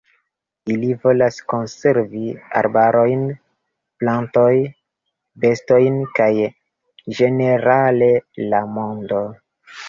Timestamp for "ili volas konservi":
0.75-2.21